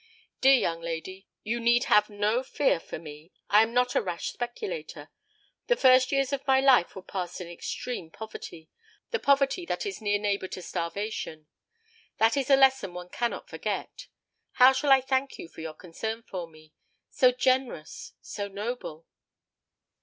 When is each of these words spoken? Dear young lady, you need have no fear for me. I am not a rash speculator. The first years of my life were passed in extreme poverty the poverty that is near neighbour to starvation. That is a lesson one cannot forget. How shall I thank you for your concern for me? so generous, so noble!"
Dear 0.41 0.55
young 0.55 0.81
lady, 0.81 1.27
you 1.43 1.59
need 1.59 1.83
have 1.83 2.09
no 2.09 2.41
fear 2.41 2.79
for 2.79 2.97
me. 2.97 3.31
I 3.51 3.61
am 3.61 3.71
not 3.71 3.93
a 3.93 4.01
rash 4.01 4.31
speculator. 4.31 5.11
The 5.67 5.75
first 5.75 6.11
years 6.11 6.33
of 6.33 6.47
my 6.47 6.59
life 6.59 6.95
were 6.95 7.03
passed 7.03 7.39
in 7.39 7.47
extreme 7.47 8.09
poverty 8.09 8.67
the 9.11 9.19
poverty 9.19 9.63
that 9.67 9.85
is 9.85 10.01
near 10.01 10.17
neighbour 10.17 10.47
to 10.47 10.61
starvation. 10.63 11.45
That 12.17 12.35
is 12.35 12.49
a 12.49 12.55
lesson 12.55 12.95
one 12.95 13.09
cannot 13.09 13.47
forget. 13.47 14.07
How 14.53 14.73
shall 14.73 14.91
I 14.91 15.01
thank 15.01 15.37
you 15.37 15.47
for 15.47 15.61
your 15.61 15.75
concern 15.75 16.23
for 16.23 16.47
me? 16.47 16.73
so 17.11 17.31
generous, 17.31 18.13
so 18.21 18.47
noble!" 18.47 19.05